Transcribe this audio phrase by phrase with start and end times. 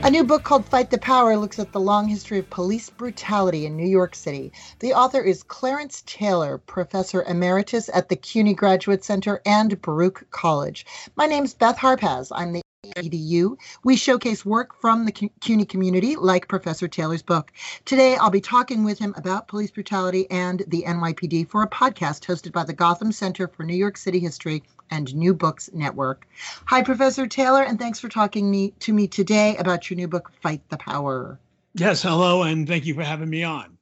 [0.00, 3.66] A new book called Fight the Power looks at the long history of police brutality
[3.66, 4.52] in New York City.
[4.78, 10.86] The author is Clarence Taylor, professor emeritus at the CUNY Graduate Center and Baruch College.
[11.16, 12.30] My name's Beth Harpaz.
[12.32, 12.62] I'm the
[12.96, 13.56] EDU.
[13.82, 17.52] We showcase work from the CUNY community, like Professor Taylor's book.
[17.84, 22.24] Today, I'll be talking with him about police brutality and the NYPD for a podcast
[22.24, 26.26] hosted by the Gotham Center for New York City History and New Books Network.
[26.66, 30.30] Hi, Professor Taylor, and thanks for talking me, to me today about your new book,
[30.42, 31.38] Fight the Power.
[31.74, 33.77] Yes, hello, and thank you for having me on.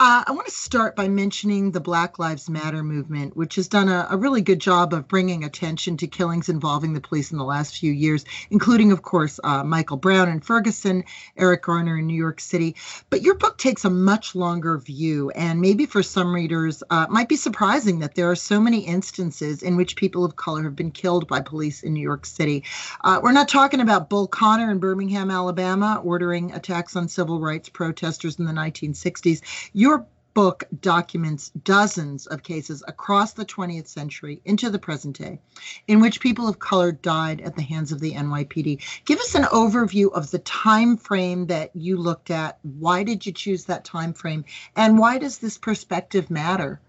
[0.00, 3.88] Uh, I want to start by mentioning the Black Lives Matter movement, which has done
[3.88, 7.44] a, a, really good job of bringing attention to killings involving the police in the
[7.44, 11.02] last few years, including, of course, uh, Michael Brown in Ferguson,
[11.36, 12.76] Eric Garner in New York City.
[13.10, 17.28] But your book takes a much longer view, and maybe for some readers, uh, might
[17.28, 20.92] be surprising that there are so many instances in which people of color have been
[20.92, 22.62] killed by police in New York City.
[23.02, 27.68] Uh, we're not talking about Bull Connor in Birmingham, Alabama, ordering attacks on civil rights
[27.68, 29.40] protesters in the 1960s.
[29.72, 30.06] Your
[30.38, 35.40] book documents dozens of cases across the 20th century into the present day
[35.88, 38.80] in which people of color died at the hands of the NYPD.
[39.04, 42.60] Give us an overview of the time frame that you looked at.
[42.62, 44.44] Why did you choose that time frame
[44.76, 46.80] and why does this perspective matter?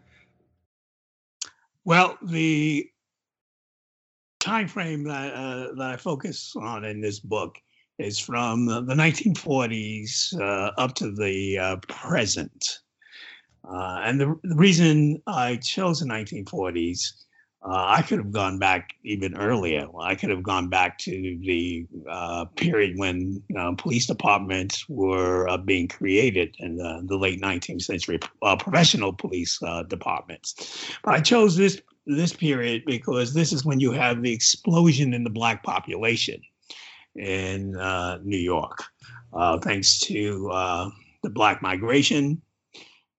[1.85, 2.87] Well, the
[4.39, 7.57] time frame that, uh, that I focus on in this book
[7.99, 12.79] is from the, the 1940s uh, up to the uh, present.
[13.69, 17.11] Uh, and the, the, reason I chose the 1940s,
[17.61, 19.85] uh, I could have gone back even earlier.
[19.99, 23.43] I could have gone back to the uh, period when
[23.77, 28.17] police departments were uh, being created in the, the, late 19th century,
[28.59, 30.89] professional police departments.
[31.03, 35.23] But I chose this this period because this is when you have the explosion in
[35.23, 36.41] the black population
[37.15, 38.83] in uh, New York,
[39.33, 40.89] uh, thanks to uh,
[41.23, 42.41] the Black migration,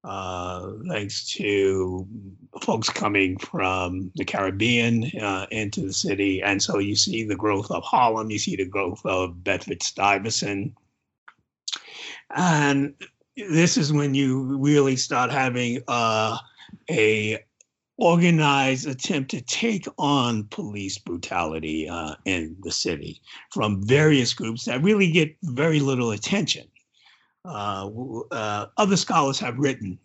[0.05, 2.07] uh, thanks to
[2.63, 6.43] folks coming from the Caribbean uh, into the city.
[6.43, 10.75] And so you see the growth of Harlem, you see the growth of Bedford Stuyvesant.
[12.35, 12.95] And
[13.37, 16.39] this is when you really start having uh,
[16.89, 17.39] a
[18.01, 24.83] organized attempt to take on police brutality uh, in the city from various groups that
[24.83, 26.67] really get very little attention.
[27.45, 27.89] Uh,
[28.33, 29.99] uh, other scholars have written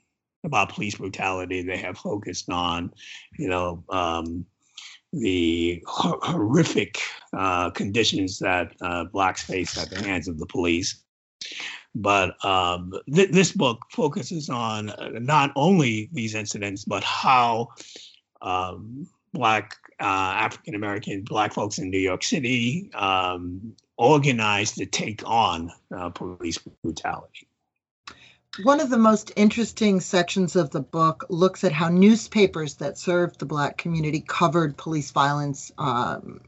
[0.43, 1.61] about police brutality.
[1.61, 2.91] They have focused on,
[3.39, 4.45] you know, um,
[5.13, 6.99] the horrific
[7.31, 11.01] uh, conditions that uh, blacks face at the hands of the police.
[11.95, 17.69] But um, th- this book focuses on uh, not only these incidents, but how
[18.41, 25.21] um, Black, uh, African American, Black folks in New York City um, organized to take
[25.25, 27.47] on uh, police brutality
[28.63, 33.39] one of the most interesting sections of the book looks at how newspapers that served
[33.39, 36.39] the black community covered police violence, um,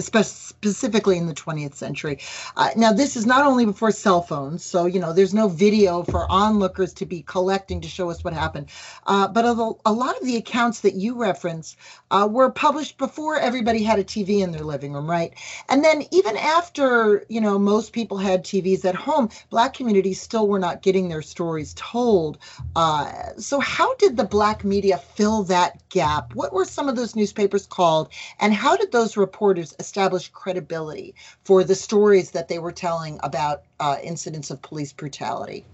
[0.00, 2.18] specifically in the 20th century.
[2.56, 6.02] Uh, now, this is not only before cell phones, so you know there's no video
[6.02, 8.66] for onlookers to be collecting to show us what happened.
[9.06, 11.76] Uh, but a, a, lot of the accounts that you reference
[12.10, 15.32] uh, were published before everybody had a TV in their living room, right?
[15.68, 20.48] And then even after you know most people had TVs at home, black communities still
[20.48, 22.38] were not getting their stories stories told.
[22.76, 26.34] Uh, so, how did the black media fill that gap?
[26.34, 28.08] What were some of those newspapers called,
[28.40, 31.14] and how did those reporters establish credibility
[31.44, 35.66] for the stories that they were telling about uh, incidents of police brutality?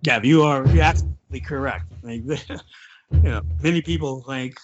[0.00, 1.84] Yeah, you are absolutely correct.
[2.02, 2.38] you
[3.10, 4.58] know, many people think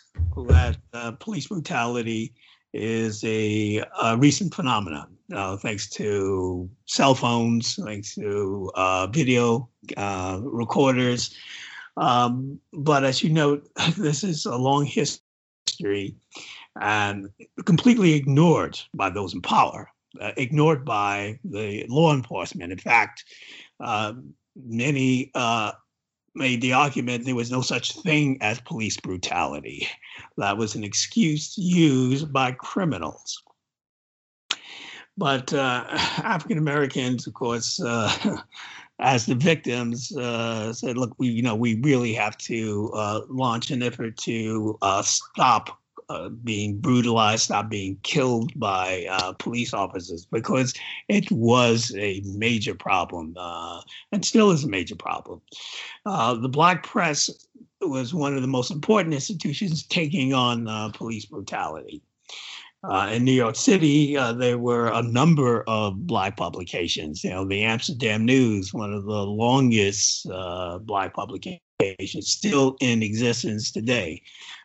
[0.49, 2.33] that uh, police brutality
[2.73, 10.41] is a, a recent phenomenon, uh, thanks to cell phones, thanks to uh, video uh,
[10.43, 11.35] recorders.
[11.97, 16.17] Um, but as you note, this is a long history
[16.81, 17.29] and
[17.65, 19.91] completely ignored by those in power,
[20.21, 22.73] uh, ignored by the law enforcement.
[22.73, 23.25] In fact,
[23.81, 24.15] uh,
[24.57, 25.73] many uh,
[26.35, 29.87] made the argument there was no such thing as police brutality.
[30.39, 33.43] That was an excuse used by criminals.
[35.17, 38.39] But uh, African Americans, of course, uh,
[38.99, 43.71] as the victims, uh, said, "Look, we, you know, we really have to uh, launch
[43.71, 45.79] an effort to uh, stop
[46.09, 49.07] uh, being brutalized, stop being killed by
[49.39, 50.75] police officers because
[51.09, 53.35] it was a major problem
[54.11, 55.41] and still is a major problem.
[56.05, 57.31] The black press
[57.81, 62.03] was one of the most important institutions taking on police brutality.
[63.11, 67.23] In New York City, there were a number of black publications.
[67.23, 70.27] You know, the Amsterdam News, one of the longest
[70.83, 71.63] black publications,
[72.29, 74.23] still in existence today.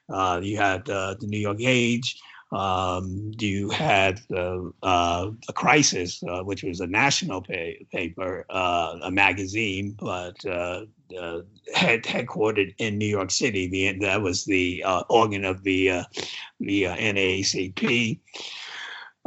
[0.10, 2.19] Uh, you had uh, the New York Age.
[2.52, 9.98] Um, you had uh, a crisis, uh, which was a national paper, uh, a magazine,
[10.00, 10.36] but
[11.74, 13.68] head, headquartered in New York City.
[13.68, 16.04] The, that was the organ of the
[16.59, 18.19] the NAACP.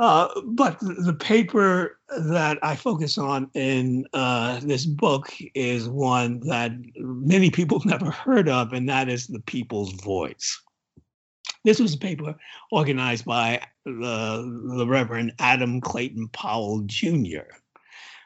[0.00, 6.73] Uh, but the paper that I focus on in uh, this book is one that
[6.97, 10.59] many people never heard of, and that is the People's Voice.
[11.67, 12.35] This was a paper
[12.73, 17.53] organized by the, the Reverend Adam Clayton Powell Jr.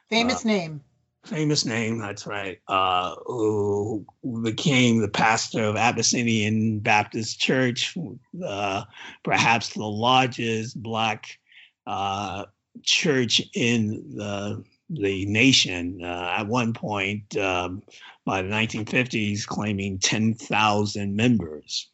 [0.08, 0.80] Famous uh, name.
[1.24, 2.58] Famous name, that's right.
[2.68, 4.04] Uh, who
[4.42, 7.96] became the pastor of Abyssinian Baptist Church,
[8.44, 8.84] uh,
[9.22, 11.38] perhaps the largest Black
[11.86, 12.44] uh,
[12.82, 16.00] church in the the nation.
[16.02, 17.82] Uh, at one point, um,
[18.26, 21.88] by the 1950s, claiming 10,000 members.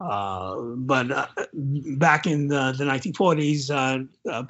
[0.00, 4.42] Uh, but uh, back in the, the 1940s, uh,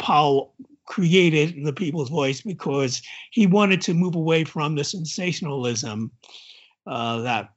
[0.88, 6.10] uh, created the People's Voice because he wanted to move away from the sensationalism
[6.86, 7.50] uh, that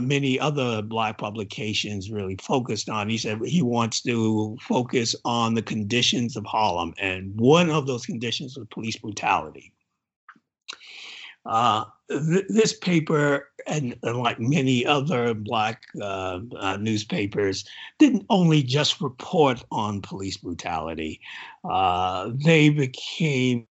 [0.00, 3.08] many other Black publications really focused on.
[3.08, 8.06] He said he wants to focus on the conditions of Harlem, and one of those
[8.06, 9.72] conditions was police brutality.
[11.46, 17.64] Uh, th- this paper, and, and, like many other Black uh, uh, newspapers,
[17.98, 21.20] didn't only just report on police brutality,
[21.68, 23.66] uh, they became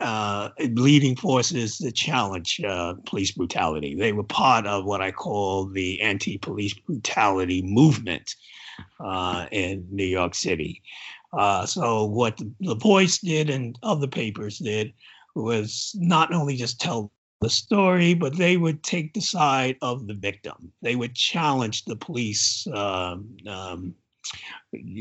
[0.00, 3.94] uh, leading forces to challenge uh, police brutality.
[3.94, 8.34] They were part of what I call the anti police brutality movement
[9.50, 10.82] in New York City.
[11.66, 14.92] so, what the Voice did and other papers did
[15.34, 17.10] was not only just tell
[17.40, 20.72] the story, but they would take the side of the victim.
[20.82, 23.94] They would challenge the police um, um,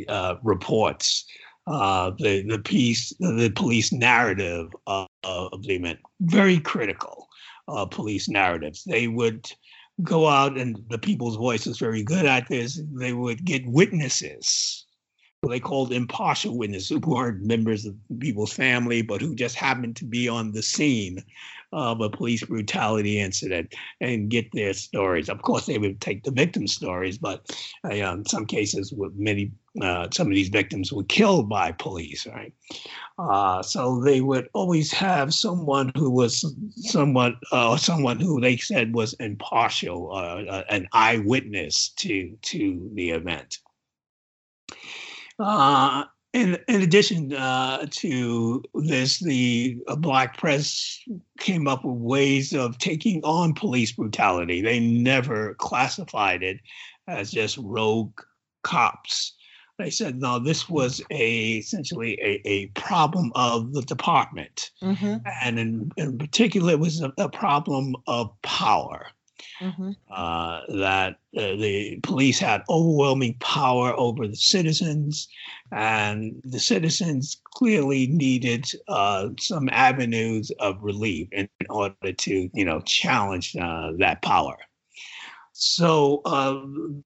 [0.08, 1.26] uh, reports,
[1.68, 6.00] uh, the the piece, the police narrative of, of the event.
[6.22, 7.28] Very critical
[7.68, 8.84] uh, police narratives.
[8.84, 9.50] They would
[10.02, 12.82] go out, and the People's Voice is very good at this.
[12.92, 14.83] They would get witnesses
[15.50, 20.06] they called impartial witnesses who aren't members of people's family, but who just happened to
[20.06, 21.24] be on the scene
[21.74, 25.28] of a police brutality incident and get their stories.
[25.28, 29.52] Of course, they would take the victim stories, but uh, in some cases, with many
[29.82, 32.54] uh, some of these victims were killed by police, right?
[33.18, 38.94] Uh, so they would always have someone who was somewhat, uh, someone who they said
[38.94, 43.58] was impartial, uh, uh, an eyewitness to to the event.
[45.40, 51.00] Uh, in, in addition uh, to this, the uh, Black press
[51.40, 54.62] came up with ways of taking on police brutality.
[54.62, 56.60] They never classified it
[57.08, 58.20] as just rogue
[58.64, 59.36] cops.
[59.78, 64.72] They said, no, this was a essentially a, a problem of the department.
[64.82, 65.18] Mm-hmm.
[65.42, 69.08] And in, in particular, it was a, a problem of power
[69.62, 69.92] mm-hmm.
[70.12, 75.28] uh, that uh, the police had overwhelming power over the citizens,
[75.72, 82.80] and the citizens clearly needed uh, some avenues of relief in order to, you know,
[82.82, 84.58] challenge uh, that power.
[85.56, 86.66] So uh,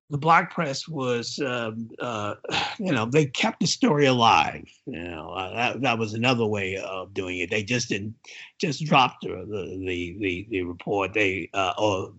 [0.10, 2.36] the black press was, um, uh,
[2.80, 4.66] you know, they kept the story alive.
[4.86, 7.52] You know, uh, that that was another way of doing it.
[7.52, 8.16] They just didn't
[8.60, 11.14] just drop the the the, the, the report.
[11.14, 12.14] They uh, or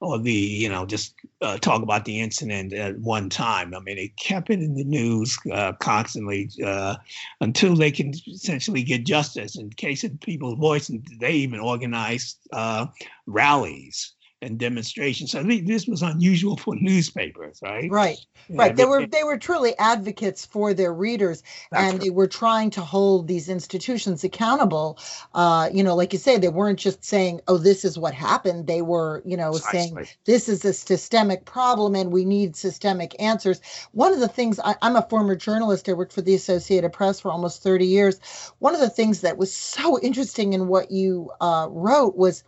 [0.00, 3.74] or the you know just uh, talk about the incident at one time.
[3.74, 6.96] I mean, they kept it in the news uh, constantly uh,
[7.42, 9.58] until they can essentially get justice.
[9.58, 12.86] In case of people's voice, and they even organized uh,
[13.26, 15.32] rallies and demonstrations.
[15.32, 17.90] So this was unusual for newspapers, right?
[17.90, 18.18] Right,
[18.50, 18.76] right.
[18.76, 22.00] They were they were truly advocates for their readers, and right.
[22.00, 24.98] they were trying to hold these institutions accountable.
[25.32, 28.66] Uh, you know, like you say, they weren't just saying, "Oh, this is what happened."
[28.66, 33.60] They were, you know, saying this is a systemic problem, and we need systemic answers.
[33.92, 35.88] One of the things I, I'm a former journalist.
[35.88, 38.20] I worked for the Associated Press for almost 30 years.
[38.58, 42.44] One of the things that was so interesting in what you uh, wrote was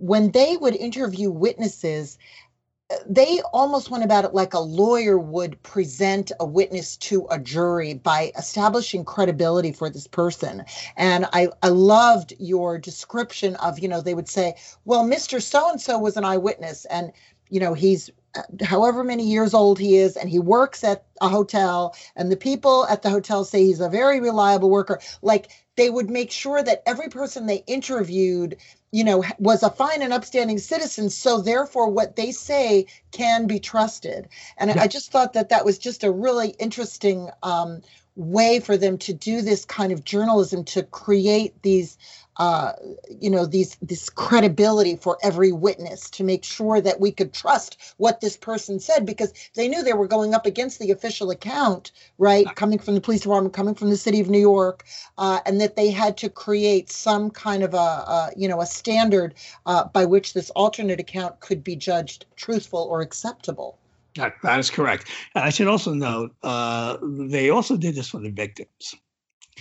[0.00, 2.18] when they would interview witnesses,
[3.06, 7.94] they almost went about it like a lawyer would present a witness to a jury
[7.94, 10.64] by establishing credibility for this person.
[10.96, 14.54] And I, I loved your description of, you know, they would say,
[14.86, 15.40] well, Mr.
[15.40, 17.12] So and so was an eyewitness, and,
[17.48, 18.10] you know, he's
[18.62, 22.86] however many years old he is, and he works at a hotel, and the people
[22.86, 25.00] at the hotel say he's a very reliable worker.
[25.22, 28.56] Like they would make sure that every person they interviewed
[28.92, 31.10] you know, was a fine and upstanding citizen.
[31.10, 34.28] So therefore, what they say can be trusted.
[34.58, 34.82] And yeah.
[34.82, 37.82] I just thought that that was just a really interesting um,
[38.16, 41.96] way for them to do this kind of journalism to create these
[42.36, 42.72] uh,
[43.20, 47.76] you know these this credibility for every witness to make sure that we could trust
[47.98, 51.92] what this person said because they knew they were going up against the official account
[52.18, 54.84] right coming from the police department coming from the city of new york
[55.18, 58.66] uh, and that they had to create some kind of a, a you know a
[58.66, 59.34] standard
[59.66, 63.79] uh, by which this alternate account could be judged truthful or acceptable
[64.16, 68.20] that, that is correct and i should also note uh, they also did this for
[68.20, 68.94] the victims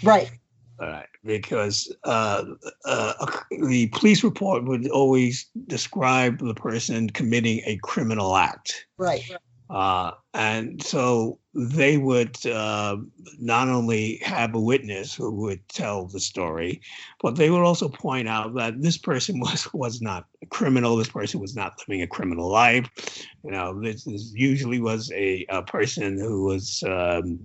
[0.03, 0.31] right
[0.79, 2.45] Right, because uh,
[2.85, 3.13] uh,
[3.51, 8.85] the police report would always describe the person committing a criminal act.
[8.97, 9.29] Right.
[9.69, 12.97] Uh, and so they would uh,
[13.39, 16.81] not only have a witness who would tell the story,
[17.21, 20.95] but they would also point out that this person was was not a criminal.
[20.95, 22.89] This person was not living a criminal life.
[23.43, 27.39] You know, this, this usually was a, a, person who was, um,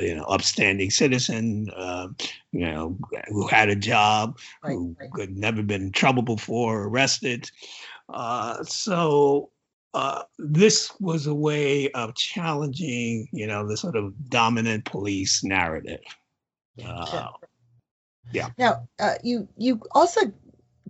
[0.00, 1.70] you know, upstanding citizen.
[1.76, 2.08] Uh,
[2.52, 2.96] you know,
[3.28, 5.10] who had a job, right, who right.
[5.20, 7.50] had never been in trouble before, arrested.
[8.08, 9.50] Uh, so
[9.94, 16.00] uh, this was a way of challenging, you know, the sort of dominant police narrative.
[16.84, 17.28] Uh,
[18.32, 18.50] yeah.
[18.58, 20.20] Now, uh, you you also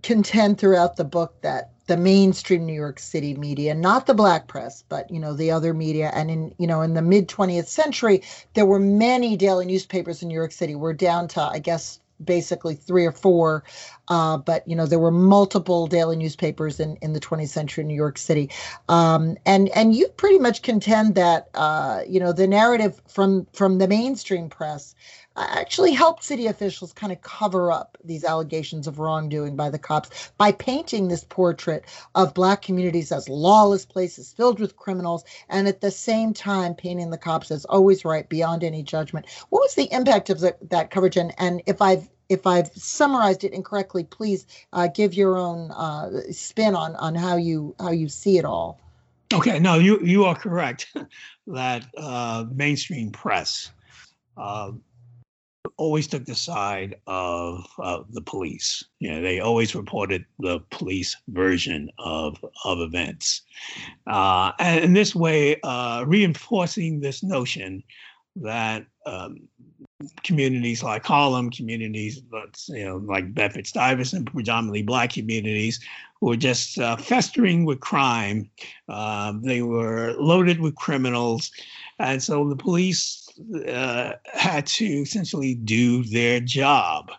[0.03, 4.83] contend throughout the book that the mainstream New York City media, not the black press,
[4.87, 8.21] but you know the other media, and in you know in the mid 20th century,
[8.53, 10.75] there were many daily newspapers in New York City.
[10.75, 13.63] We're down to I guess basically three or four,
[14.09, 17.87] uh, but you know there were multiple daily newspapers in, in the 20th century in
[17.87, 18.49] New York City,
[18.87, 23.77] um, and and you pretty much contend that uh, you know the narrative from from
[23.77, 24.95] the mainstream press
[25.39, 30.31] actually helped city officials kind of cover up these allegations of wrongdoing by the cops
[30.37, 31.85] by painting this portrait
[32.15, 37.09] of black communities as lawless places filled with criminals and at the same time painting
[37.09, 39.25] the cops as always right beyond any judgment.
[39.49, 41.17] What was the impact of the, that coverage?
[41.17, 46.31] And, and if i've if I've summarized it incorrectly, please uh, give your own uh,
[46.31, 48.79] spin on on how you how you see it all.
[49.33, 50.95] Okay, no, you you are correct
[51.47, 53.71] that uh, mainstream press
[54.37, 54.71] uh,
[55.77, 57.65] always took the side of
[58.09, 58.83] the police.
[58.99, 63.41] You know, they always reported the police version of of events,
[64.07, 67.83] uh, and in this way, uh, reinforcing this notion
[68.35, 69.47] that um,
[70.23, 72.21] communities like Harlem, communities
[72.69, 75.79] you know like Bedford Stuyvesant, predominantly black communities,
[76.21, 78.49] were just uh, festering with crime.
[78.87, 81.51] Um, they were loaded with criminals,
[81.99, 83.27] and so the police
[83.67, 87.11] uh, had to essentially do their job.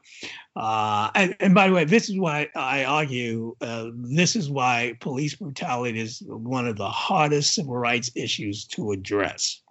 [0.57, 4.95] Uh, and, and, by the way, this is why I argue uh, this is why
[5.01, 9.63] police brutality is one of the hardest civil rights issues to address.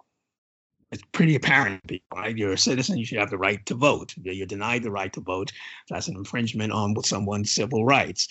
[0.92, 1.82] It's pretty apparent,
[2.12, 2.36] right?
[2.36, 4.14] You're a citizen, you should have the right to vote.
[4.22, 5.52] You're denied the right to vote.
[5.88, 8.28] That's an infringement on someone's civil rights.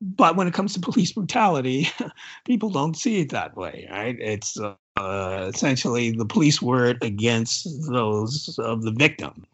[0.00, 1.88] But when it comes to police brutality,
[2.44, 4.16] people don't see it that way, right?
[4.18, 9.46] It's uh, essentially the police word against those of the victim.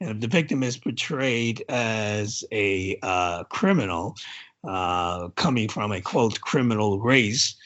[0.00, 4.14] And if the victim is portrayed as a uh, criminal
[4.62, 7.56] uh, coming from a quote criminal race,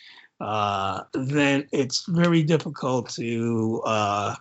[0.41, 4.35] uh, then it's very difficult to uh,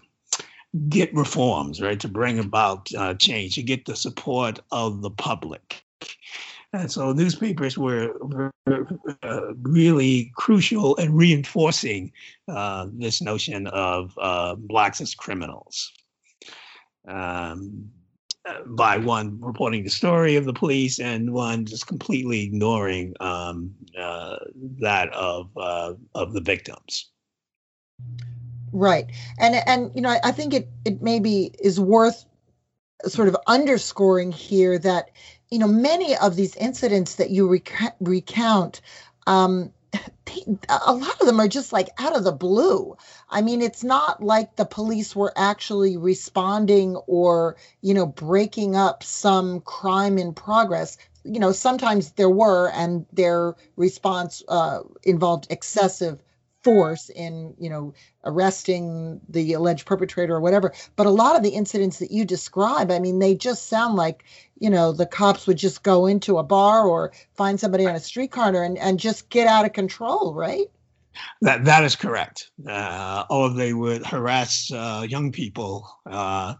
[0.88, 2.00] get reforms, right?
[2.00, 5.84] To bring about uh, change, to get the support of the public.
[6.72, 8.52] And so newspapers were, were
[9.24, 12.12] uh, really crucial in reinforcing
[12.48, 15.92] uh, this notion of uh, blacks as criminals.
[17.08, 17.90] Um,
[18.66, 24.38] by one reporting the story of the police and one just completely ignoring um, uh,
[24.80, 27.10] that of uh, of the victims.
[28.72, 29.08] Right,
[29.40, 32.26] and and you know I, think it it maybe is worth
[33.06, 35.10] sort of underscoring here that
[35.50, 38.82] you know many of these incidents that you rec- recount
[39.28, 39.74] um,
[40.70, 42.96] a lot of them are just like out of the blue.
[43.30, 49.04] I mean, it's not like the police were actually responding or, you know, breaking up
[49.04, 50.98] some crime in progress.
[51.24, 56.22] You know, sometimes there were, and their response uh, involved excessive
[56.70, 60.72] force in you know arresting the alleged perpetrator or whatever.
[60.96, 64.24] But a lot of the incidents that you describe i mean they just sound like
[64.60, 68.00] you know the cops would just go into a bar or find somebody on a
[68.00, 70.68] street corner and, and just get out of control right?
[71.42, 72.52] That that is correct.
[72.68, 76.54] Uh, or they would harass uh, young people uh,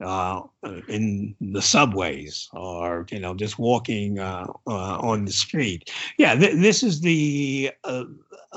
[0.00, 0.42] uh,
[0.88, 5.90] in the subways or you know just walking uh, uh, on the street.
[6.18, 8.04] Yeah, th- this is the uh,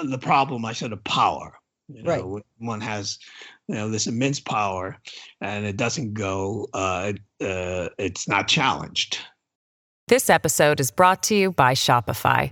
[0.04, 0.66] the problem.
[0.66, 1.60] I said of power.
[1.90, 2.44] You know, right.
[2.60, 3.20] One has
[3.68, 4.98] you know this immense power,
[5.42, 6.68] and it doesn't go.
[6.74, 9.20] Uh, uh, it's not challenged.
[10.08, 12.52] This episode is brought to you by Shopify.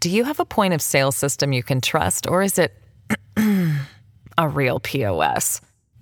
[0.00, 2.74] Do you have a point of sale system you can trust, or is it
[4.38, 5.60] a real POS?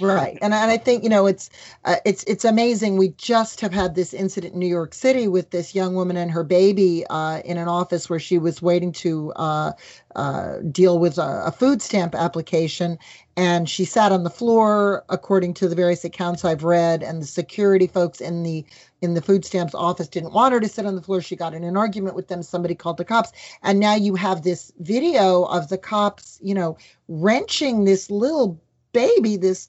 [0.00, 1.50] Right, and and I think you know it's
[1.84, 2.96] uh, it's it's amazing.
[2.96, 6.30] We just have had this incident in New York City with this young woman and
[6.30, 9.72] her baby uh, in an office where she was waiting to uh,
[10.16, 12.98] uh deal with a, a, food stamp application,
[13.36, 17.26] and she sat on the floor, according to the various accounts I've read, and the
[17.26, 18.64] security folks in the
[19.02, 21.20] in the food stamps office didn't want her to sit on the floor.
[21.20, 22.42] She got in an argument with them.
[22.42, 26.78] Somebody called the cops, and now you have this video of the cops, you know,
[27.08, 28.58] wrenching this little
[28.92, 29.68] baby, this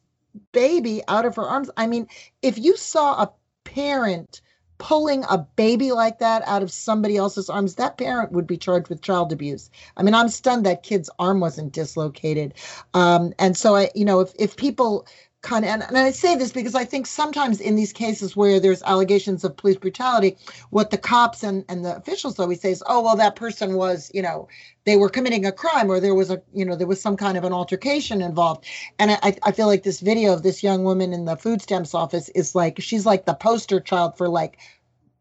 [0.51, 1.69] baby out of her arms.
[1.77, 2.07] I mean,
[2.41, 3.31] if you saw a
[3.63, 4.41] parent
[4.77, 8.89] pulling a baby like that out of somebody else's arms, that parent would be charged
[8.89, 9.69] with child abuse.
[9.95, 12.53] I mean, I'm stunned that kid's arm wasn't dislocated.
[12.93, 15.07] Um, and so I, you know, if if people
[15.43, 18.59] kind of and, and, i say this because i think sometimes in these cases where
[18.59, 20.37] there's allegations of police brutality
[20.71, 24.09] what the cops and, and the officials always say is oh well that person was
[24.13, 24.47] you know
[24.85, 27.37] they were committing a crime or there was a you know there was some kind
[27.37, 28.65] of an altercation involved.
[28.99, 31.93] And i, I feel like this video of this young woman in the food stamps
[31.93, 34.57] office is like she's like the poster child for like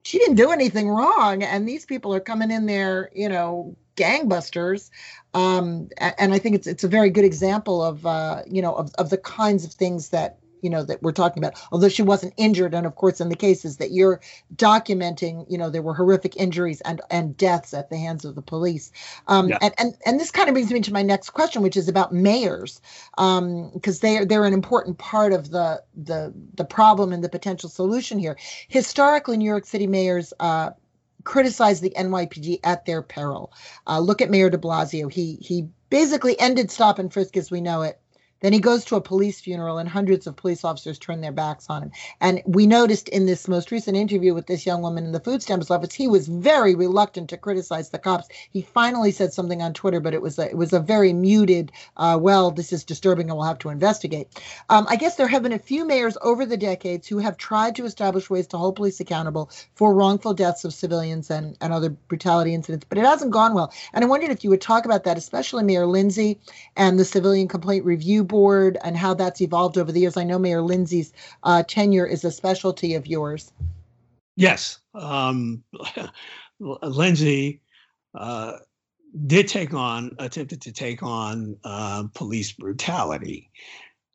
[0.02, 1.42] she didn't do anything wrong.
[1.42, 4.90] And these people are coming in there you know gangbusters.
[5.34, 8.92] Um, and I think it's it's a very good example of uh, you know of,
[8.98, 12.32] of the kinds of things that you know that we're talking about although she wasn't
[12.36, 14.20] injured and of course in the cases that you're
[14.54, 18.42] documenting you know there were horrific injuries and and deaths at the hands of the
[18.42, 18.90] police
[19.26, 19.58] um, yeah.
[19.60, 22.14] and, and and this kind of brings me to my next question which is about
[22.14, 22.80] mayors
[23.16, 27.68] because um, they're they're an important part of the the the problem and the potential
[27.68, 30.70] solution here historically new york city mayors uh,
[31.24, 33.52] criticize the NYPD at their peril.
[33.86, 35.10] Uh, look at Mayor De Blasio.
[35.10, 38.00] He he basically ended stop and frisk as we know it
[38.42, 41.66] then he goes to a police funeral, and hundreds of police officers turn their backs
[41.70, 41.92] on him.
[42.20, 45.42] And we noticed in this most recent interview with this young woman in the food
[45.42, 48.28] stamps office, he was very reluctant to criticize the cops.
[48.50, 51.72] He finally said something on Twitter, but it was a, it was a very muted.
[51.96, 54.28] Uh, well, this is disturbing, and we'll have to investigate.
[54.68, 57.76] Um, I guess there have been a few mayors over the decades who have tried
[57.76, 61.90] to establish ways to hold police accountable for wrongful deaths of civilians and, and other
[61.90, 63.72] brutality incidents, but it hasn't gone well.
[63.92, 66.40] And I wondered if you would talk about that, especially Mayor Lindsay
[66.76, 70.16] and the Civilian Complaint Review board and how that's evolved over the years.
[70.16, 73.52] I know Mayor Lindsay's uh, tenure is a specialty of yours.
[74.36, 74.78] Yes.
[74.94, 75.62] Um,
[76.58, 77.60] Lindsay
[78.14, 78.54] uh,
[79.26, 83.50] did take on, attempted to take on uh, police brutality.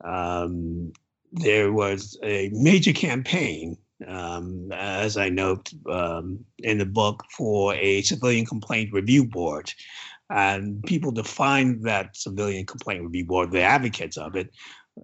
[0.04, 0.92] Um,
[1.30, 3.76] there was a major campaign,
[4.06, 9.72] um, as I note um, in the book, for a civilian complaint review board
[10.30, 14.50] and people define that civilian complaint review board, the advocates of it,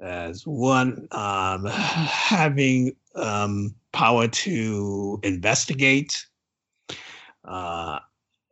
[0.03, 6.27] as one um, having um, power to investigate,
[7.45, 7.99] uh,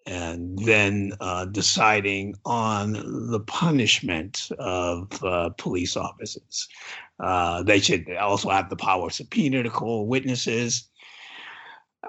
[0.07, 2.93] and then uh, deciding on
[3.31, 6.69] the punishment of uh, police officers.
[7.21, 10.89] Uh, they should also have the power of subpoena to call witnesses.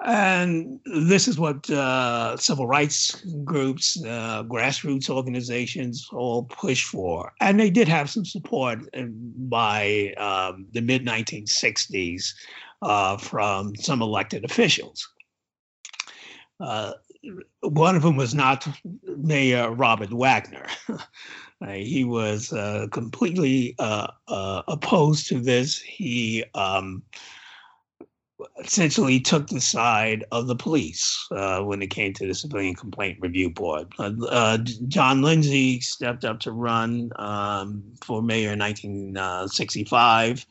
[0.02, 7.32] And this is what uh, civil rights groups, uh, grassroots organizations all push for.
[7.40, 12.32] And they did have some support by um, the mid 1960s
[12.82, 15.08] uh, from some elected officials.
[16.58, 16.92] Uh,
[17.60, 18.66] one of them was not
[19.16, 20.66] Mayor Robert Wagner.
[21.72, 25.80] He was uh, completely uh, opposed to this.
[25.80, 27.02] He um,
[28.58, 33.18] essentially took the side of the police uh, when it came to the Civilian Complaint
[33.20, 33.92] Review Board.
[34.88, 40.46] John Lindsay stepped up to run um, for mayor in 1965,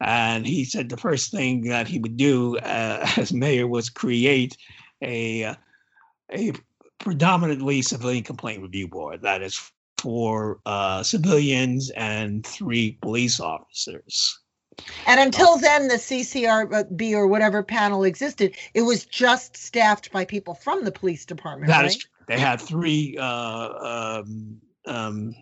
[0.00, 4.56] and he said the first thing that he would do as mayor was create
[5.02, 5.54] a
[6.32, 6.52] a
[6.98, 14.38] predominantly civilian complaint review board that is for uh, civilians and three police officers.
[15.06, 20.54] And until then, the CCRB or whatever panel existed, it was just staffed by people
[20.54, 21.68] from the police department.
[21.68, 21.86] That right?
[21.86, 25.34] is, they had three uh, um, um,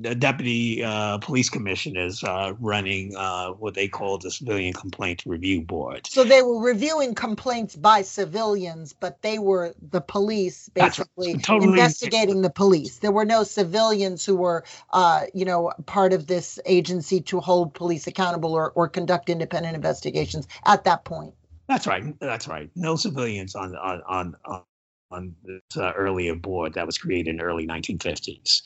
[0.00, 5.60] the deputy uh, police commissioners uh, running uh, what they call the civilian complaint review
[5.60, 6.06] board.
[6.06, 12.40] So they were reviewing complaints by civilians, but they were the police basically totally investigating
[12.40, 12.98] the police.
[12.98, 17.74] There were no civilians who were, uh, you know, part of this agency to hold
[17.74, 21.34] police accountable or, or conduct independent investigations at that point.
[21.68, 22.18] That's right.
[22.18, 22.70] That's right.
[22.74, 24.64] No civilians on on on
[25.12, 28.62] on this uh, earlier board that was created in the early 1950s.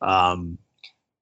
[0.00, 0.58] Um,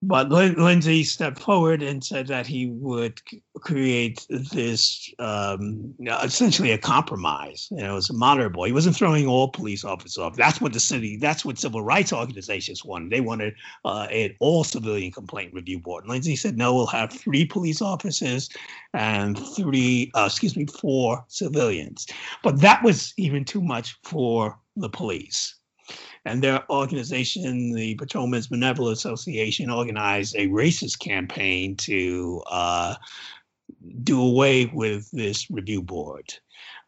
[0.00, 3.20] but Lindsay stepped forward and said that he would
[3.56, 7.66] create this um, essentially a compromise.
[7.72, 8.64] You know, it's a moderable.
[8.64, 10.36] He wasn't throwing all police officers off.
[10.36, 13.10] That's what the city, that's what civil rights organizations wanted.
[13.10, 16.04] They wanted uh, an all civilian complaint review board.
[16.04, 18.48] And Lindsay said, no, we'll have three police officers
[18.94, 22.06] and three, uh, excuse me, four civilians.
[22.44, 25.57] But that was even too much for the police
[26.24, 32.94] and their organization, the Patrolmen's Benevolent Association, organized a racist campaign to uh,
[34.02, 36.34] do away with this review board.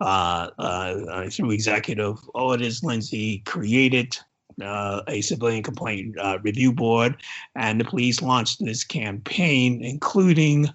[0.00, 4.16] Uh, uh, through executive orders, Lindsay created
[4.62, 7.16] uh, a civilian complaint uh, review board,
[7.54, 10.68] and the police launched this campaign, including,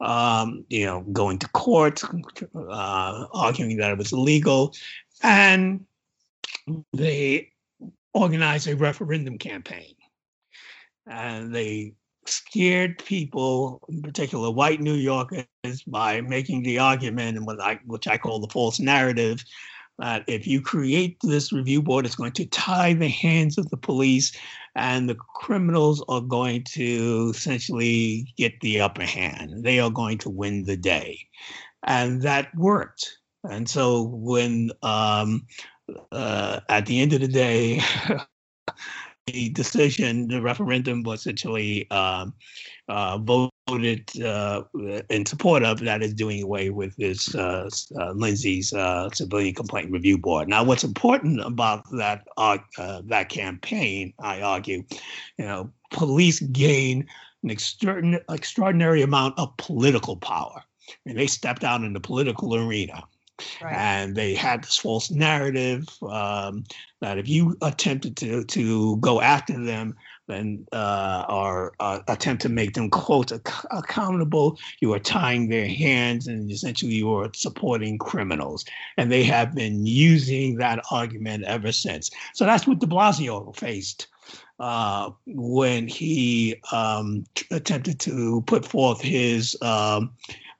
[0.00, 2.02] um, you know, going to court,
[2.54, 4.74] uh, arguing that it was illegal,
[5.22, 5.84] and
[6.92, 7.50] they
[8.18, 9.94] organized a referendum campaign.
[11.06, 11.94] And they
[12.26, 15.46] scared people, in particular white New Yorkers,
[15.86, 19.42] by making the argument, and what I, which I call the false narrative,
[19.98, 23.76] that if you create this review board, it's going to tie the hands of the
[23.76, 24.36] police,
[24.74, 29.64] and the criminals are going to essentially get the upper hand.
[29.64, 31.18] They are going to win the day,
[31.84, 33.18] and that worked.
[33.48, 35.46] And so when um,
[36.12, 37.80] uh, at the end of the day,
[39.26, 42.34] the decision, the referendum was essentially um,
[42.88, 44.62] uh, voted uh,
[45.10, 47.68] in support of that is doing away with this uh,
[48.00, 50.48] uh Lindsay's uh, civilian complaint review board.
[50.48, 52.58] Now, what's important about that uh,
[53.04, 54.84] that campaign, I argue,
[55.36, 57.06] you know, police gain
[57.42, 57.50] an
[58.28, 60.62] extraordinary amount of political power.
[61.06, 63.04] and they stepped out in the political arena.
[63.62, 63.74] Right.
[63.74, 66.64] And they had this false narrative um,
[67.00, 69.94] that if you attempted to to go after them,
[70.26, 75.68] then uh, or uh, attempt to make them quote ac- accountable, you are tying their
[75.68, 78.64] hands and essentially you are supporting criminals.
[78.96, 82.10] And they have been using that argument ever since.
[82.34, 84.08] So that's what De Blasio faced.
[84.60, 90.10] Uh, when he um, t- attempted to put forth his um,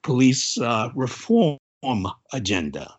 [0.02, 1.58] police uh, reform
[2.32, 2.94] agenda.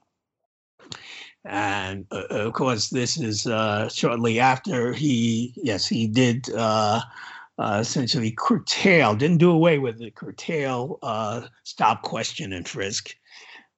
[1.46, 7.02] And uh, of course, this is uh, shortly after he, yes, he did uh,
[7.58, 13.16] uh essentially curtail, didn't do away with it, curtail uh, stop, question, and frisk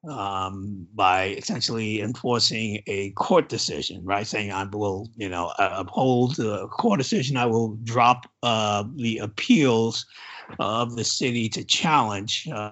[0.07, 4.25] um, by essentially enforcing a court decision, right?
[4.25, 7.37] Saying I will, you know, uphold the court decision.
[7.37, 10.05] I will drop uh, the appeals
[10.59, 12.71] of the city to challenge uh,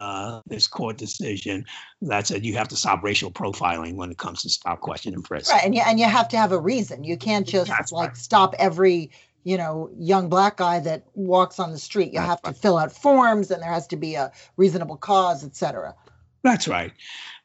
[0.00, 1.64] uh, this court decision
[2.02, 5.26] that said you have to stop racial profiling when it comes to stop question and
[5.26, 5.50] frisk.
[5.50, 7.04] Right, and you, and you have to have a reason.
[7.04, 8.16] You can't just That's like right.
[8.16, 9.10] stop every
[9.44, 12.12] you know young black guy that walks on the street.
[12.12, 12.54] You That's have right.
[12.54, 15.94] to fill out forms, and there has to be a reasonable cause, etc.
[16.42, 16.92] That's right,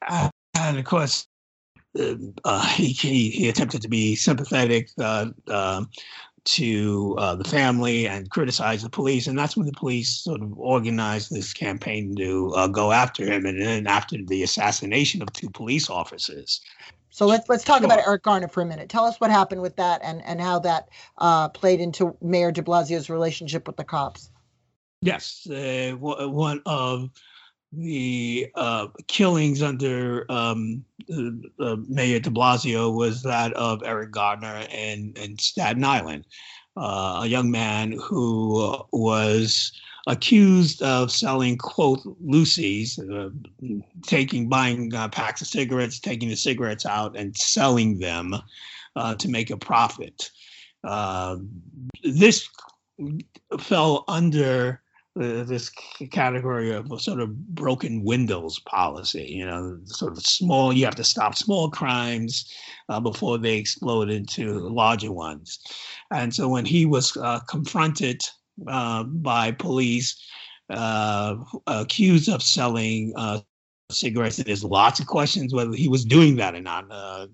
[0.07, 1.27] uh, and of course.
[2.43, 5.85] uh, he, he, he attempted to be sympathetic uh, uh,
[6.45, 10.57] to uh, the family and criticize the police, and that's when the police sort of
[10.57, 13.45] organized this campaign to uh, go after him.
[13.45, 16.61] And then after the assassination of two police officers.
[17.09, 17.85] So let's let's talk sure.
[17.85, 18.89] about Eric Garner for a minute.
[18.89, 22.61] Tell us what happened with that and and how that uh, played into Mayor De
[22.61, 24.31] Blasio's relationship with the cops.
[25.01, 25.45] Yes,
[25.99, 27.09] one of
[27.75, 30.83] the uh, killings under um,
[31.59, 36.25] uh, Mayor de Blasio was that of Eric Gardner in Staten Island,
[36.77, 39.71] uh, a young man who was
[40.05, 43.29] accused of selling, quote, loosies, uh,
[44.05, 48.35] taking, buying uh, packs of cigarettes, taking the cigarettes out and selling them
[48.95, 50.29] uh, to make a profit.
[52.03, 52.47] this
[53.59, 54.82] fell under
[55.15, 55.69] this
[56.11, 59.25] category of sort of broken windows policy.
[59.29, 60.73] You know, sort of small.
[60.73, 62.51] You have to stop small crimes
[62.89, 65.59] uh, before they explode into larger ones.
[66.11, 68.21] And so when he was uh, confronted
[68.67, 70.15] uh, by police,
[70.69, 71.35] uh,
[71.67, 73.39] accused of selling uh,
[73.91, 74.37] cigarettes.
[74.37, 76.85] There's lots of questions whether he was doing that or not.
[76.89, 77.27] Uh,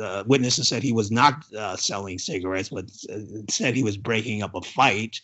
[0.00, 2.90] uh, witnesses said he was not uh, selling cigarettes, but
[3.50, 5.20] said he was breaking up a fight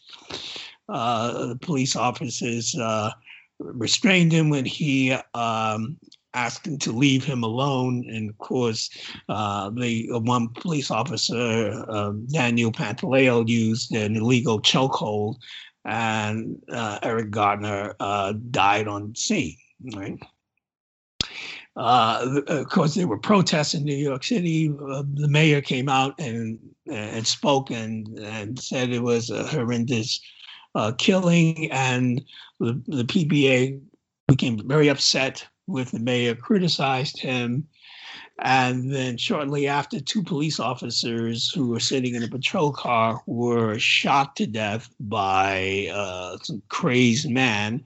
[0.90, 3.10] uh, police officers uh,
[3.58, 5.96] restrained him when he um,
[6.34, 8.04] asked him to leave him alone.
[8.08, 8.90] And of course,
[9.28, 15.36] uh, the one police officer, um, Daniel Pantaleo, used an illegal chokehold,
[15.84, 19.56] and uh, Eric Gardner uh, died on scene.
[19.94, 20.18] Right.
[21.76, 24.68] Uh, of course, there were protests in New York City.
[24.70, 30.20] Uh, the mayor came out and and spoke and, and said it was a horrendous
[30.74, 32.24] uh, killing, and
[32.58, 33.80] the, the PBA
[34.28, 37.66] became very upset with the mayor, criticized him.
[38.42, 43.78] And then shortly after, two police officers who were sitting in a patrol car were
[43.78, 47.84] shot to death by uh, some crazed man.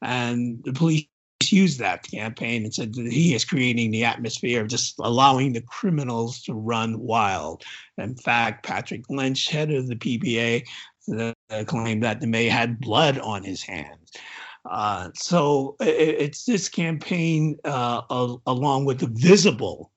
[0.00, 1.06] And the police
[1.52, 5.62] used that campaign and said that he is creating the atmosphere of just allowing the
[5.62, 7.62] criminals to run wild.
[7.98, 10.66] In fact, Patrick Lynch, head of the PBA,
[11.08, 14.12] uh, claimed that the mayor had blood on his hands.
[14.68, 15.86] Uh, so it,
[16.18, 18.02] it's this campaign, uh,
[18.46, 19.90] along with the visible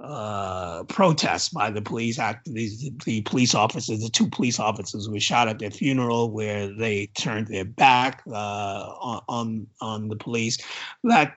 [0.00, 2.18] uh, protests by the police.
[2.18, 6.72] After these, the police officers, the two police officers were shot at their funeral, where
[6.72, 10.58] they turned their back uh, on on the police.
[11.04, 11.36] That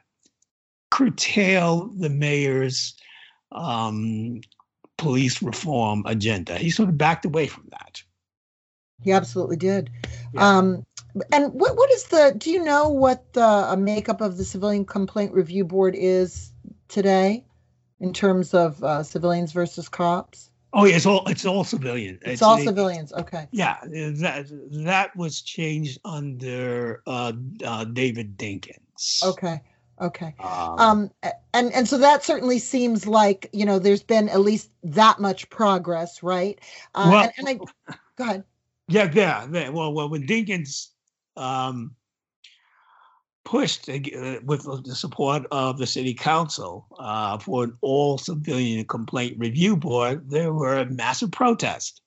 [0.91, 2.93] curtail the mayor's
[3.51, 4.41] um,
[4.97, 6.57] police reform agenda.
[6.57, 8.03] He sort of backed away from that.
[9.02, 9.90] He absolutely did.
[10.34, 10.48] Yeah.
[10.48, 10.86] Um,
[11.32, 12.34] and what what is the?
[12.38, 16.52] Do you know what the makeup of the Civilian Complaint Review Board is
[16.88, 17.46] today,
[18.00, 20.50] in terms of uh, civilians versus cops?
[20.74, 22.16] Oh, yeah, it's all it's all civilian.
[22.22, 23.12] It's, it's all civilians.
[23.12, 23.48] Okay.
[23.52, 24.46] Yeah, that
[24.86, 27.34] that was changed under uh,
[27.64, 29.24] uh, David Dinkins.
[29.24, 29.62] Okay.
[30.00, 30.34] Okay.
[30.40, 31.12] Um, um,
[31.54, 35.50] and and so that certainly seems like you know there's been at least that much
[35.50, 36.60] progress, right?
[36.96, 37.54] Uh, well, and, and I
[38.16, 38.44] go ahead.
[38.91, 39.47] Yeah, yeah.
[39.51, 39.69] yeah.
[39.69, 40.88] Well, well, when Dinkins
[41.38, 41.95] um,
[43.45, 43.99] pushed uh,
[44.43, 50.30] with the support of the city council uh, for an all civilian complaint review board,
[50.30, 52.01] there were massive protests.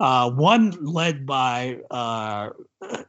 [0.00, 2.48] Uh, one led by uh,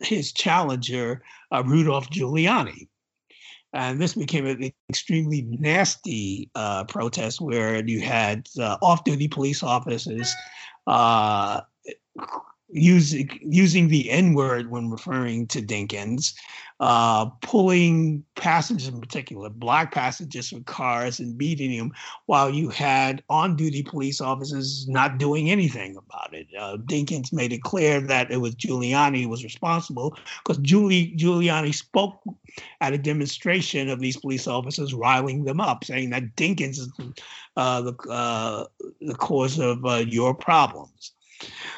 [0.02, 2.89] his challenger, uh, Rudolph Giuliani.
[3.72, 10.36] And this became an extremely nasty uh, protest where you had off duty police officers
[12.74, 16.34] using using the N word when referring to Dinkins,
[16.80, 21.92] uh, pulling passengers in particular, black passengers from cars and beating them,
[22.26, 26.48] while you had on-duty police officers not doing anything about it.
[26.60, 31.74] Uh, Dinkins made it clear that it was Giuliani who was responsible because Giuli, Giuliani
[31.74, 32.22] spoke
[32.82, 36.92] at a demonstration of these police officers riling them up, saying that Dinkins is
[37.56, 38.66] uh, the uh,
[39.00, 41.12] the cause of uh, your problems.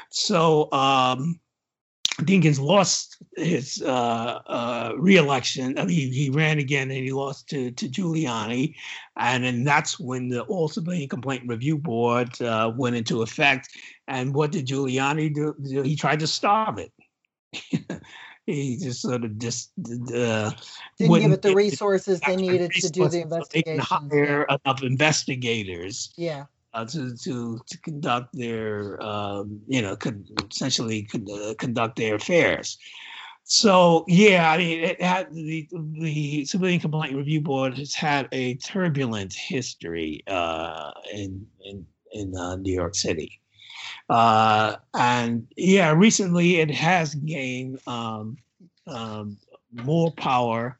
[0.09, 1.39] So um,
[2.21, 5.77] Dinkins lost his uh, uh, reelection.
[5.77, 8.73] I mean, he, ran again and he lost to, to Giuliani.
[9.17, 13.69] And then that's when the All Civilian Complaint Review Board uh, went into effect.
[14.07, 15.81] And what did Giuliani do?
[15.83, 16.93] He tried to starve it.
[18.45, 19.71] he just sort of just
[20.13, 20.51] uh,
[20.97, 23.83] didn't give it the resources they needed to do the investigation.
[24.09, 26.13] They didn't enough investigators.
[26.15, 32.15] Yeah uh, to to to conduct their um, you know could essentially uh, conduct their
[32.15, 32.77] affairs.
[33.45, 38.55] So yeah, I mean, it had the the Civilian Complaint Review Board has had a
[38.55, 43.39] turbulent history uh, in in in uh, New York City,
[44.09, 48.37] uh, and yeah, recently it has gained um,
[48.87, 49.37] um,
[49.71, 50.77] more power.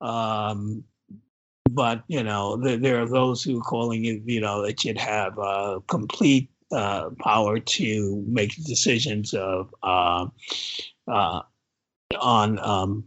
[0.00, 0.84] Um,
[1.68, 5.38] but you know, there, are those who are calling it, you know, that you'd have
[5.38, 10.26] uh, complete uh, power to make decisions of uh,
[11.08, 11.42] uh
[12.18, 13.04] on um,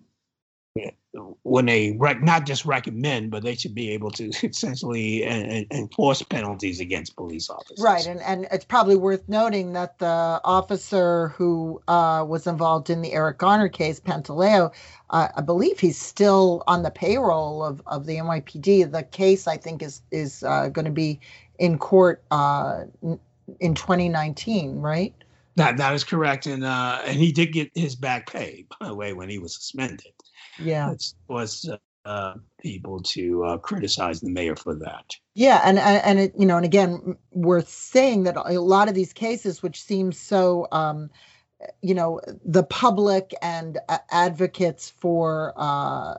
[1.43, 5.23] when they rec- not just recommend, but they should be able to essentially
[5.71, 7.79] enforce penalties against police officers.
[7.79, 13.01] Right, and and it's probably worth noting that the officer who uh, was involved in
[13.01, 14.73] the Eric Garner case, Pantaleo,
[15.11, 18.91] uh, I believe he's still on the payroll of, of the NYPD.
[18.91, 21.19] The case, I think, is is uh, going to be
[21.59, 22.85] in court uh,
[23.59, 25.13] in 2019, right?
[25.55, 28.95] That that is correct, and uh, and he did get his back pay by the
[28.95, 30.11] way when he was suspended.
[30.59, 31.69] Yeah, it was
[32.05, 35.05] uh, people to uh, criticize the mayor for that.
[35.35, 39.13] Yeah, and and it, you know, and again, worth saying that a lot of these
[39.13, 41.09] cases, which seem so um,
[41.81, 46.15] you know the public and uh, advocates for uh,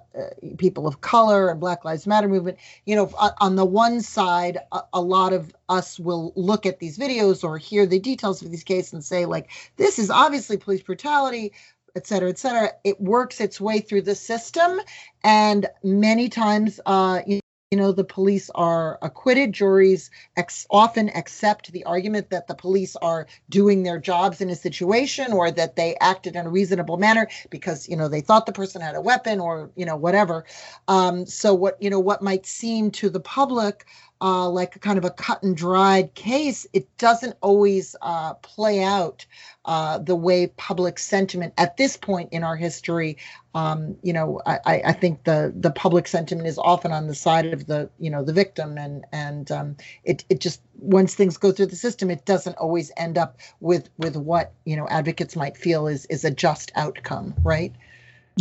[0.58, 4.80] people of color and black lives matter movement you know on the one side a,
[4.94, 8.64] a, lot of us will look at these videos or hear the details of these
[8.64, 11.52] cases and say like this is obviously police brutality
[11.96, 12.72] et cetera et cetera.
[12.84, 14.80] It works its way through the system.
[15.22, 17.40] And many times uh, you
[17.74, 19.52] you know the police are acquitted.
[19.52, 24.54] Juries ex- often accept the argument that the police are doing their jobs in a
[24.54, 28.52] situation or that they acted in a reasonable manner because you know they thought the
[28.52, 30.44] person had a weapon or you know whatever.
[30.86, 33.86] Um, so what you know what might seem to the public
[34.20, 38.82] uh, like a kind of a cut and dried case, it doesn't always uh, play
[38.82, 39.26] out
[39.64, 43.16] uh, the way public sentiment at this point in our history.
[43.54, 47.46] Um, you know, I, I, think the the public sentiment is often on the side
[47.46, 51.52] of the you know the victim, and and um, it it just once things go
[51.52, 55.56] through the system, it doesn't always end up with with what you know advocates might
[55.56, 57.72] feel is is a just outcome, right?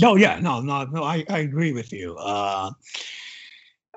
[0.02, 1.04] No, yeah, no, no, no.
[1.04, 2.16] I, I agree with you.
[2.18, 2.72] Uh,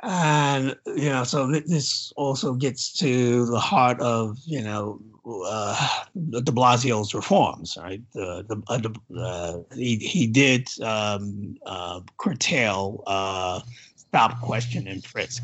[0.03, 6.53] and you know so this also gets to the heart of you know uh, de
[6.53, 8.01] blasio's reforms right?
[8.13, 13.61] The, the, uh, uh, he, he did um, uh, curtail uh,
[13.97, 15.43] stop question and frisk.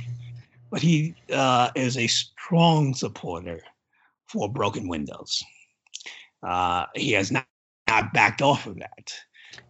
[0.71, 3.61] But he uh, is a strong supporter
[4.27, 5.43] for broken windows.
[6.95, 7.47] He has not,
[7.89, 9.13] not backed off of that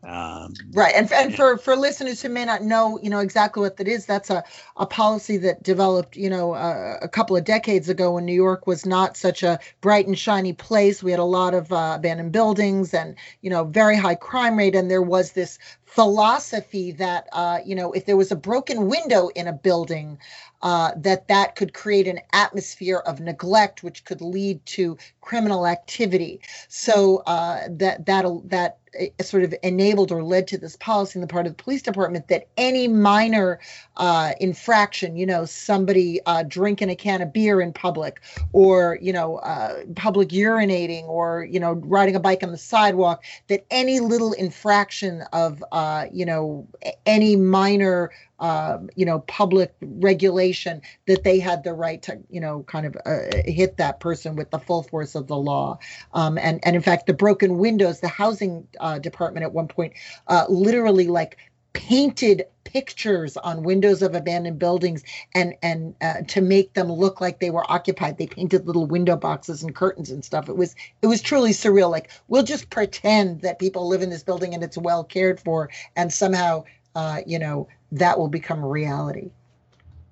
[0.05, 3.77] um, right, and and for for listeners who may not know, you know exactly what
[3.77, 4.43] that is, that's a
[4.77, 8.67] a policy that developed, you know, uh, a couple of decades ago when New York
[8.67, 11.03] was not such a bright and shiny place.
[11.03, 14.75] We had a lot of uh, abandoned buildings and you know very high crime rate,
[14.75, 15.59] and there was this
[15.95, 20.19] philosophy that uh, you know if there was a broken window in a building
[20.63, 26.41] uh, that that could create an atmosphere of neglect which could lead to criminal activity.
[26.69, 28.79] So uh, that that that
[29.23, 32.29] sort of enabled or led to this policy on the part of the police department
[32.29, 33.59] that any minor
[33.97, 38.21] uh, infraction, you know, somebody uh, drinking a can of beer in public,
[38.53, 43.25] or you know, uh, public urinating, or you know, riding a bike on the sidewalk,
[43.49, 46.67] that any little infraction of uh, you know
[47.07, 48.11] any minor
[48.43, 52.97] uh, you know, public regulation that they had the right to, you know, kind of
[53.07, 55.79] uh, hit that person with the full force of the law.
[56.13, 59.93] Um, and and in fact, the broken windows, the housing uh, department at one point
[60.27, 61.39] uh, literally like
[61.73, 65.03] painted pictures on windows of abandoned buildings
[65.35, 69.15] and and uh, to make them look like they were occupied they painted little window
[69.15, 73.43] boxes and curtains and stuff it was it was truly surreal like we'll just pretend
[73.43, 77.39] that people live in this building and it's well cared for and somehow uh, you
[77.39, 79.31] know that will become reality.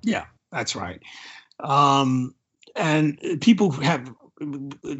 [0.02, 1.02] Yeah, that's right.
[1.58, 2.34] Um,
[2.76, 4.12] and people have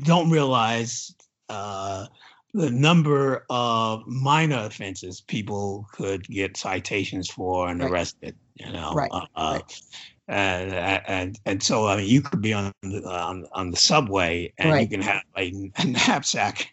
[0.02, 1.14] don't realize
[1.48, 2.06] uh,
[2.52, 7.90] the number of minor offenses people could get citations for and right.
[7.90, 8.36] arrested.
[8.54, 9.10] You know, right.
[9.12, 9.82] Uh, right.
[10.28, 10.72] And,
[11.08, 14.70] and and so I mean, you could be on the, on, on the subway and
[14.70, 14.82] right.
[14.82, 16.70] you can have a, a knapsack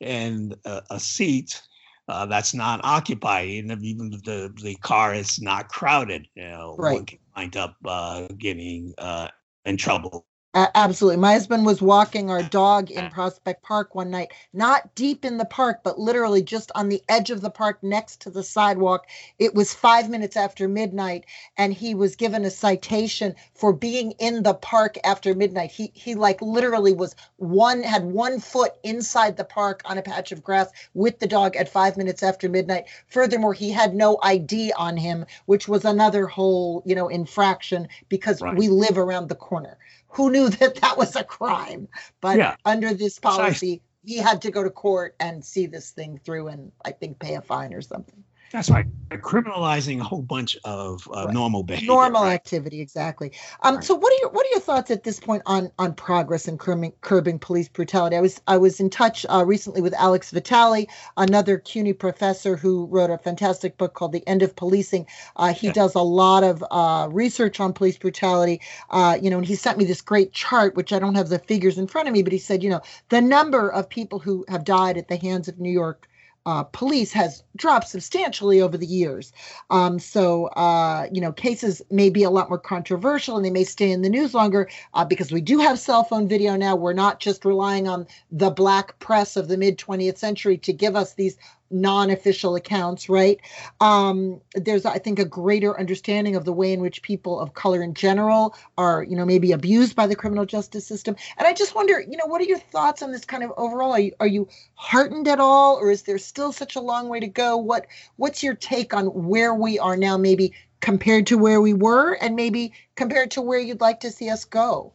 [0.00, 1.60] and a, a seat
[2.08, 6.76] uh, that's not occupied, even even if the, the car is not crowded, you know,
[6.78, 6.94] right.
[6.94, 9.28] one can wind up uh, getting uh,
[9.64, 11.18] in trouble Uh, absolutely.
[11.18, 15.44] My husband was walking our dog in Prospect Park one night, not deep in the
[15.44, 19.06] park, but literally just on the edge of the park next to the sidewalk.
[19.38, 21.26] It was five minutes after midnight,
[21.58, 25.70] and he was given a citation for being in the park after midnight.
[25.70, 30.32] He he like literally was one had one foot inside the park on a patch
[30.32, 32.86] of grass with the dog at five minutes after midnight.
[33.08, 38.40] Furthermore, he had no ID on him, which was another whole, you know, infraction because
[38.40, 38.56] right.
[38.56, 39.76] we live around the corner
[40.16, 41.88] who knew that that was a crime.
[42.20, 42.56] But yeah.
[42.64, 46.72] under this policy, he had to go to court and see this thing through and
[46.84, 48.24] I think pay a fine or something.
[48.52, 48.86] That's right.
[49.10, 51.34] Criminalizing a whole bunch of uh, right.
[51.34, 51.88] normal behavior.
[51.88, 52.32] Normal right?
[52.32, 53.32] activity, exactly.
[53.62, 53.84] Um, right.
[53.84, 56.56] So, what are your what are your thoughts at this point on on progress in
[56.56, 58.16] curbing, curbing police brutality?
[58.16, 62.86] I was I was in touch uh, recently with Alex Vitale, another CUNY professor who
[62.86, 65.72] wrote a fantastic book called "The End of Policing." Uh, he yeah.
[65.72, 68.60] does a lot of uh, research on police brutality.
[68.90, 71.40] Uh, you know, and he sent me this great chart, which I don't have the
[71.40, 74.44] figures in front of me, but he said, you know, the number of people who
[74.48, 76.08] have died at the hands of New York
[76.46, 79.32] uh, police has dropped substantially over the years.
[79.68, 83.64] Um, so, uh, you know, cases may be a lot more controversial and they may
[83.64, 86.76] stay in the news longer uh, because we do have cell phone video now.
[86.76, 90.94] We're not just relying on the black press of the mid 20th century to give
[90.94, 91.36] us these
[91.70, 93.40] non-official accounts right?
[93.80, 97.82] Um, there's i think a greater understanding of the way in which people of color
[97.82, 101.16] in general are you know maybe abused by the criminal justice system.
[101.38, 103.92] And i just wonder you know what are your thoughts on this kind of overall?
[103.92, 107.20] Are you, are you heartened at all or is there still such a long way
[107.20, 107.56] to go?
[107.56, 107.86] What
[108.16, 112.36] what's your take on where we are now maybe compared to where we were and
[112.36, 114.92] maybe compared to where you'd like to see us go?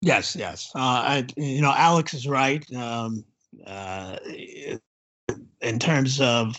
[0.00, 0.70] Yes yes.
[0.74, 2.64] Uh, I, you know alex is right.
[2.72, 3.24] Um,
[3.66, 4.16] uh,
[5.60, 6.56] in terms of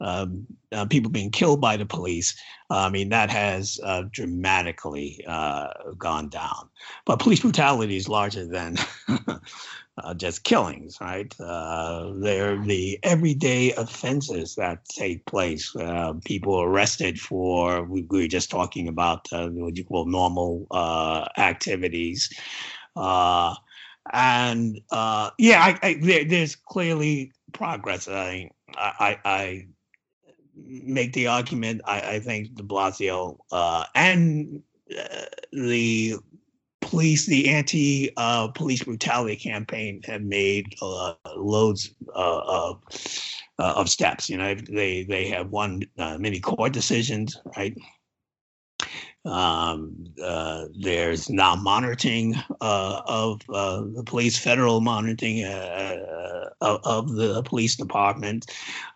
[0.00, 2.34] um, uh, people being killed by the police,
[2.70, 6.68] I mean, that has uh, dramatically uh, gone down.
[7.06, 8.76] But police brutality is larger than
[9.98, 11.32] uh, just killings, right?
[11.40, 15.74] Uh, they're the everyday offenses that take place.
[15.76, 20.66] Uh, people arrested for, we, were just talking about what you call normal
[21.38, 22.30] activities.
[22.96, 24.80] and
[25.38, 28.08] yeah, I, I, there, there's clearly progress.
[28.08, 29.66] I I, I
[30.56, 31.80] make the argument.
[31.84, 34.62] I, I think De Blasio uh, and
[34.98, 36.16] uh, the
[36.80, 42.82] police, the anti-police uh, brutality campaign, have made uh, loads uh, of
[43.58, 44.28] uh, of steps.
[44.28, 47.76] You know, they they have won many court decisions, right?
[49.24, 55.44] Um, uh, there's now monitoring uh, of uh, the police, federal monitoring
[56.64, 58.46] of, of, the police department.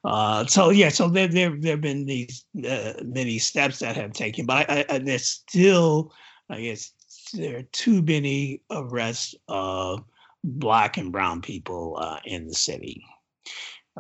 [0.05, 4.13] Uh, so yeah, so there there there have been these uh, many steps that have
[4.13, 6.13] taken, but I, I, there's still,
[6.51, 6.93] I guess,
[7.35, 10.05] there are too many arrests of
[10.45, 13.05] black and brown people in the city.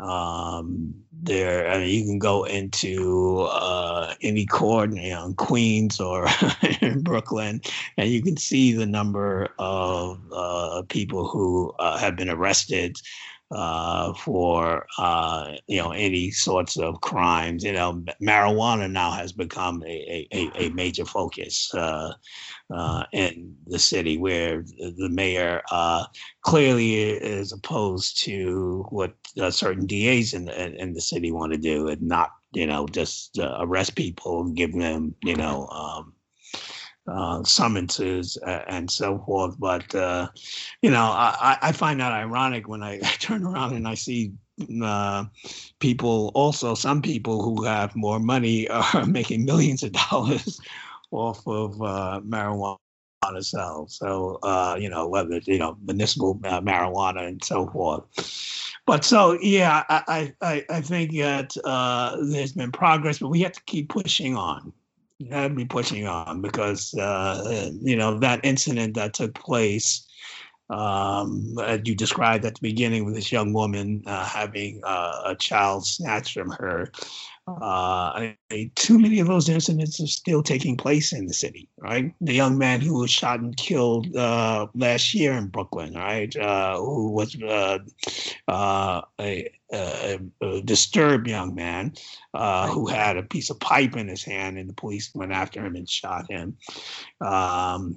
[0.00, 6.00] Um, there, I mean, you can go into uh, any court, you know, in Queens
[6.00, 6.26] or
[6.80, 7.60] in Brooklyn,
[7.96, 12.96] and you can see the number of uh, people who uh, have been arrested
[13.50, 17.64] uh, for uh, you know any sorts of crimes.
[17.64, 22.12] You know, marijuana now has become a a, a major focus uh,
[22.72, 26.04] uh, in the city, where the mayor uh,
[26.42, 31.58] clearly is opposed to what uh, certain DAs in the, in the city want to
[31.58, 35.66] do, and not you know just arrest people and give them you know.
[35.68, 36.12] Um,
[37.08, 39.58] uh, summonses uh, and so forth.
[39.58, 40.28] But uh,
[40.82, 44.32] you know, I, I, find that ironic when I turn around and I see
[44.82, 45.24] uh,
[45.78, 50.60] people, also some people who have more money, are making millions of dollars
[51.10, 52.78] off of uh, marijuana
[53.40, 53.96] sales.
[53.96, 58.04] So uh, you know, whether you know municipal marijuana and so forth.
[58.86, 61.54] But so yeah, I I, I think that
[62.30, 64.72] there's been progress, but we have to keep pushing on
[65.26, 70.06] had me pushing on because uh, you know that incident that took place
[70.70, 75.34] um, as you described at the beginning with this young woman uh, having uh, a
[75.34, 76.92] child snatched from her.
[77.60, 82.14] Uh, I, too many of those incidents are still taking place in the city, right?
[82.20, 86.34] The young man who was shot and killed uh, last year in Brooklyn, right?
[86.36, 87.78] Uh, who was uh,
[88.48, 91.94] uh, a, a, a, disturbed young man
[92.34, 95.64] uh, who had a piece of pipe in his hand, and the police went after
[95.64, 96.56] him and shot him.
[97.20, 97.96] Um,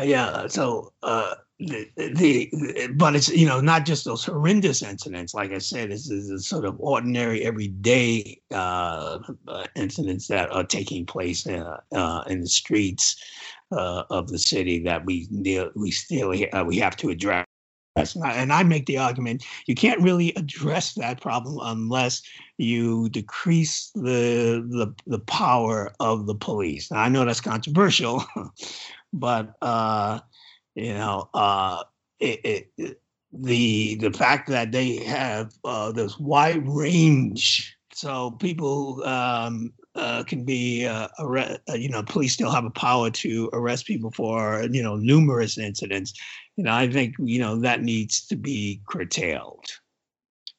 [0.00, 0.46] yeah.
[0.46, 1.34] So uh,
[1.66, 5.34] the, the, but it's you know not just those horrendous incidents.
[5.34, 11.06] Like I said, it's, it's sort of ordinary, everyday uh, uh, incidents that are taking
[11.06, 13.16] place uh, uh, in the streets.
[13.72, 15.28] uh, of the city that we
[15.74, 17.46] we still uh, we have to address.
[17.94, 22.22] And I make the argument you can't really address that problem unless
[22.56, 26.90] you decrease the the, the power of the police.
[26.90, 28.24] Now I know that's controversial,
[29.12, 30.20] but uh,
[30.74, 31.82] you know uh,
[32.20, 33.00] it, it,
[33.32, 40.44] the the fact that they have uh, this wide range, so people um, uh, can
[40.44, 44.82] be uh, uh, you know police still have a power to arrest people for you
[44.82, 46.14] know numerous incidents
[46.62, 49.66] know i think you know that needs to be curtailed.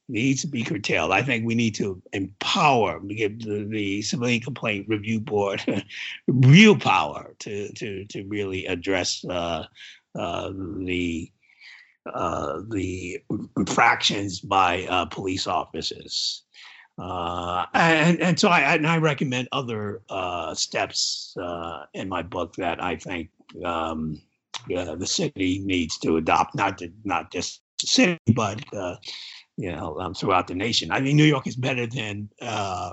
[0.09, 1.11] Needs to be curtailed.
[1.11, 5.63] I think we need to empower give the, the civilian complaint review board
[6.27, 9.63] real power to to to really address uh,
[10.13, 11.31] the
[12.13, 13.23] uh, the
[13.57, 16.43] infractions by uh, police officers
[16.99, 22.55] uh, and, and so I and I recommend other uh, steps uh, in my book
[22.57, 23.29] that I think
[23.65, 24.21] um,
[24.67, 28.97] the city needs to adopt, not to, not just the city, but uh,
[29.57, 30.91] you know um, throughout the nation.
[30.91, 32.91] I mean, New York is better than uh,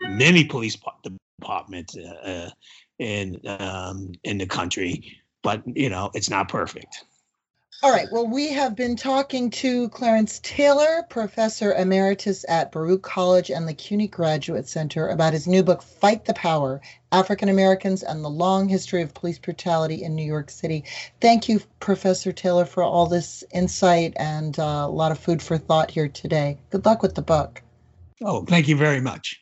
[0.00, 0.78] many police
[1.40, 2.50] departments uh,
[3.00, 5.12] in um, in the country,
[5.42, 7.04] but you know it's not perfect.
[7.80, 8.08] All right.
[8.10, 13.74] Well, we have been talking to Clarence Taylor, professor emeritus at Baruch College and the
[13.74, 16.80] CUNY Graduate Center, about his new book, Fight the Power
[17.12, 20.82] African Americans and the Long History of Police Brutality in New York City.
[21.20, 25.56] Thank you, Professor Taylor, for all this insight and uh, a lot of food for
[25.56, 26.58] thought here today.
[26.70, 27.62] Good luck with the book.
[28.20, 29.40] Oh, thank you very much.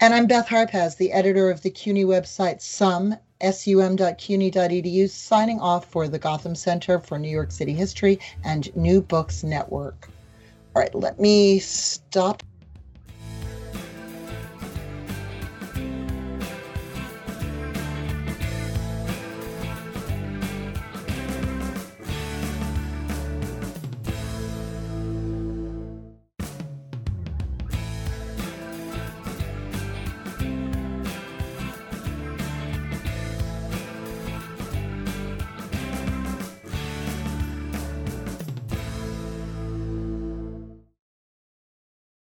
[0.00, 3.16] And I'm Beth Harpaz, the editor of the CUNY website, Some
[3.52, 9.42] sum.cuny.edu, signing off for the Gotham Center for New York City History and New Books
[9.42, 10.08] Network.
[10.74, 12.42] All right, let me stop